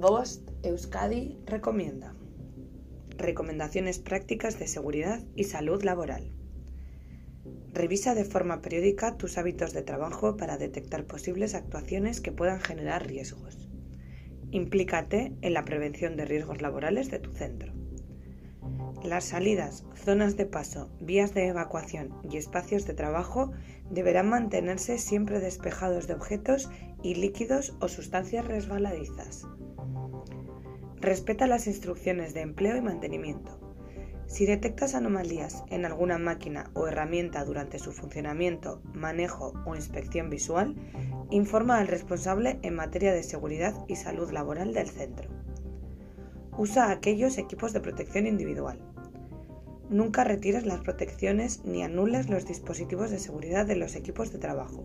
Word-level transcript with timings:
Bost 0.00 0.48
Euskadi 0.62 1.38
recomienda 1.44 2.14
Recomendaciones 3.16 3.98
prácticas 3.98 4.56
de 4.58 4.68
seguridad 4.68 5.20
y 5.34 5.44
salud 5.44 5.82
laboral. 5.82 6.30
Revisa 7.72 8.14
de 8.14 8.24
forma 8.24 8.62
periódica 8.62 9.16
tus 9.16 9.38
hábitos 9.38 9.72
de 9.72 9.82
trabajo 9.82 10.36
para 10.36 10.56
detectar 10.56 11.04
posibles 11.04 11.54
actuaciones 11.54 12.20
que 12.20 12.30
puedan 12.30 12.60
generar 12.60 13.08
riesgos. 13.08 13.68
Implícate 14.52 15.32
en 15.42 15.52
la 15.52 15.64
prevención 15.64 16.16
de 16.16 16.26
riesgos 16.26 16.62
laborales 16.62 17.10
de 17.10 17.18
tu 17.18 17.32
centro. 17.32 17.72
Las 19.02 19.26
salidas, 19.26 19.84
zonas 19.94 20.36
de 20.36 20.44
paso, 20.44 20.90
vías 21.00 21.32
de 21.32 21.46
evacuación 21.46 22.14
y 22.28 22.36
espacios 22.36 22.84
de 22.84 22.94
trabajo 22.94 23.52
deberán 23.90 24.28
mantenerse 24.28 24.98
siempre 24.98 25.38
despejados 25.38 26.08
de 26.08 26.14
objetos 26.14 26.68
y 27.02 27.14
líquidos 27.14 27.76
o 27.80 27.86
sustancias 27.86 28.46
resbaladizas. 28.46 29.46
Respeta 30.96 31.46
las 31.46 31.68
instrucciones 31.68 32.34
de 32.34 32.40
empleo 32.40 32.76
y 32.76 32.80
mantenimiento. 32.80 33.60
Si 34.26 34.46
detectas 34.46 34.96
anomalías 34.96 35.62
en 35.70 35.84
alguna 35.84 36.18
máquina 36.18 36.70
o 36.74 36.88
herramienta 36.88 37.44
durante 37.44 37.78
su 37.78 37.92
funcionamiento, 37.92 38.82
manejo 38.92 39.54
o 39.64 39.76
inspección 39.76 40.28
visual, 40.28 40.74
informa 41.30 41.78
al 41.78 41.86
responsable 41.86 42.58
en 42.62 42.74
materia 42.74 43.12
de 43.12 43.22
seguridad 43.22 43.74
y 43.86 43.94
salud 43.94 44.32
laboral 44.32 44.74
del 44.74 44.88
centro. 44.88 45.30
Usa 46.58 46.90
aquellos 46.90 47.38
equipos 47.38 47.72
de 47.72 47.80
protección 47.80 48.26
individual. 48.26 48.80
Nunca 49.88 50.24
retires 50.24 50.66
las 50.66 50.80
protecciones 50.80 51.64
ni 51.64 51.84
anules 51.84 52.28
los 52.28 52.46
dispositivos 52.46 53.12
de 53.12 53.20
seguridad 53.20 53.64
de 53.64 53.76
los 53.76 53.94
equipos 53.94 54.32
de 54.32 54.40
trabajo. 54.40 54.84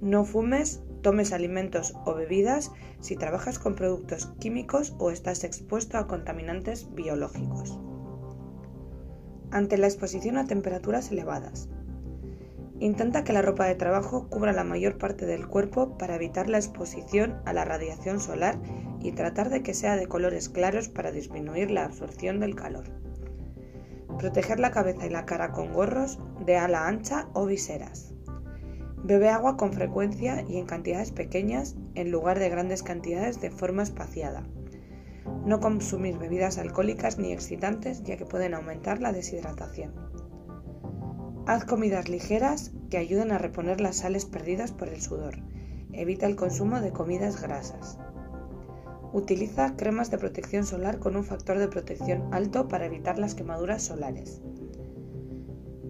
No 0.00 0.24
fumes, 0.24 0.82
tomes 1.02 1.32
alimentos 1.32 1.94
o 2.04 2.14
bebidas 2.14 2.72
si 3.00 3.14
trabajas 3.14 3.60
con 3.60 3.76
productos 3.76 4.26
químicos 4.40 4.96
o 4.98 5.12
estás 5.12 5.44
expuesto 5.44 5.98
a 5.98 6.08
contaminantes 6.08 6.92
biológicos. 6.92 7.78
Ante 9.52 9.78
la 9.78 9.86
exposición 9.86 10.36
a 10.36 10.46
temperaturas 10.46 11.12
elevadas, 11.12 11.68
Intenta 12.78 13.24
que 13.24 13.32
la 13.32 13.40
ropa 13.40 13.64
de 13.64 13.74
trabajo 13.74 14.28
cubra 14.28 14.52
la 14.52 14.64
mayor 14.64 14.98
parte 14.98 15.24
del 15.24 15.48
cuerpo 15.48 15.96
para 15.96 16.16
evitar 16.16 16.50
la 16.50 16.58
exposición 16.58 17.40
a 17.46 17.54
la 17.54 17.64
radiación 17.64 18.20
solar 18.20 18.58
y 19.00 19.12
tratar 19.12 19.50
de 19.50 19.62
que 19.62 19.74
sea 19.74 19.96
de 19.96 20.06
colores 20.06 20.48
claros 20.48 20.88
para 20.88 21.12
disminuir 21.12 21.70
la 21.70 21.84
absorción 21.84 22.40
del 22.40 22.54
calor. 22.54 22.84
Proteger 24.18 24.58
la 24.58 24.70
cabeza 24.70 25.06
y 25.06 25.10
la 25.10 25.26
cara 25.26 25.52
con 25.52 25.72
gorros 25.72 26.18
de 26.44 26.56
ala 26.56 26.88
ancha 26.88 27.28
o 27.34 27.46
viseras. 27.46 28.14
Bebe 29.04 29.28
agua 29.28 29.56
con 29.56 29.72
frecuencia 29.72 30.44
y 30.48 30.56
en 30.56 30.66
cantidades 30.66 31.12
pequeñas 31.12 31.76
en 31.94 32.10
lugar 32.10 32.38
de 32.38 32.48
grandes 32.48 32.82
cantidades 32.82 33.40
de 33.40 33.50
forma 33.50 33.82
espaciada. 33.82 34.46
No 35.44 35.60
consumir 35.60 36.18
bebidas 36.18 36.58
alcohólicas 36.58 37.18
ni 37.18 37.32
excitantes 37.32 38.02
ya 38.02 38.16
que 38.16 38.26
pueden 38.26 38.54
aumentar 38.54 39.00
la 39.00 39.12
deshidratación. 39.12 39.92
Haz 41.46 41.64
comidas 41.64 42.08
ligeras 42.08 42.72
que 42.90 42.98
ayuden 42.98 43.30
a 43.30 43.38
reponer 43.38 43.80
las 43.80 43.98
sales 43.98 44.24
perdidas 44.24 44.72
por 44.72 44.88
el 44.88 45.00
sudor. 45.00 45.36
Evita 45.92 46.26
el 46.26 46.34
consumo 46.34 46.80
de 46.80 46.90
comidas 46.90 47.40
grasas. 47.40 47.98
Utiliza 49.16 49.76
cremas 49.76 50.10
de 50.10 50.18
protección 50.18 50.66
solar 50.66 50.98
con 50.98 51.16
un 51.16 51.24
factor 51.24 51.58
de 51.58 51.68
protección 51.68 52.28
alto 52.34 52.68
para 52.68 52.84
evitar 52.84 53.18
las 53.18 53.34
quemaduras 53.34 53.82
solares. 53.82 54.42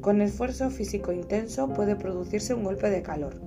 Con 0.00 0.22
esfuerzo 0.22 0.70
físico 0.70 1.10
intenso 1.10 1.68
puede 1.70 1.96
producirse 1.96 2.54
un 2.54 2.62
golpe 2.62 2.88
de 2.88 3.02
calor, 3.02 3.40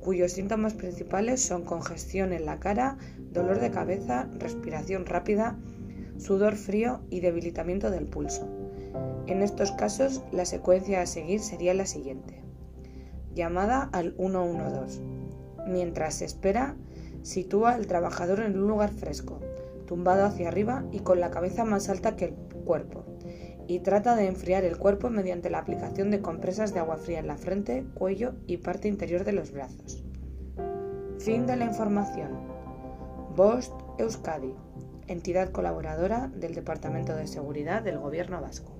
cuyos 0.00 0.32
síntomas 0.32 0.72
principales 0.72 1.42
son 1.42 1.66
congestión 1.66 2.32
en 2.32 2.46
la 2.46 2.60
cara, 2.60 2.96
dolor 3.30 3.60
de 3.60 3.70
cabeza, 3.70 4.26
respiración 4.38 5.04
rápida, 5.04 5.58
sudor 6.16 6.56
frío 6.56 7.02
y 7.10 7.20
debilitamiento 7.20 7.90
del 7.90 8.06
pulso. 8.06 8.48
En 9.26 9.42
estos 9.42 9.70
casos, 9.72 10.22
la 10.32 10.46
secuencia 10.46 11.02
a 11.02 11.06
seguir 11.06 11.40
sería 11.40 11.74
la 11.74 11.84
siguiente. 11.84 12.42
Llamada 13.34 13.90
al 13.92 14.14
112. 14.16 15.02
Mientras 15.66 16.14
se 16.14 16.24
espera, 16.24 16.74
sitúa 17.26 17.74
al 17.74 17.88
trabajador 17.88 18.40
en 18.40 18.56
un 18.56 18.68
lugar 18.68 18.90
fresco, 18.90 19.40
tumbado 19.86 20.24
hacia 20.24 20.46
arriba 20.46 20.84
y 20.92 21.00
con 21.00 21.18
la 21.18 21.32
cabeza 21.32 21.64
más 21.64 21.88
alta 21.88 22.14
que 22.14 22.26
el 22.26 22.34
cuerpo, 22.64 23.04
y 23.66 23.80
trata 23.80 24.14
de 24.14 24.28
enfriar 24.28 24.62
el 24.62 24.78
cuerpo 24.78 25.10
mediante 25.10 25.50
la 25.50 25.58
aplicación 25.58 26.12
de 26.12 26.22
compresas 26.22 26.72
de 26.72 26.78
agua 26.78 26.98
fría 26.98 27.18
en 27.18 27.26
la 27.26 27.36
frente, 27.36 27.84
cuello 27.94 28.34
y 28.46 28.58
parte 28.58 28.86
interior 28.86 29.24
de 29.24 29.32
los 29.32 29.50
brazos. 29.50 30.04
Fin 31.18 31.46
de 31.46 31.56
la 31.56 31.64
información. 31.64 32.30
Bost 33.34 33.74
Euskadi, 33.98 34.54
entidad 35.08 35.50
colaboradora 35.50 36.28
del 36.28 36.54
Departamento 36.54 37.16
de 37.16 37.26
Seguridad 37.26 37.82
del 37.82 37.98
Gobierno 37.98 38.40
Vasco. 38.40 38.72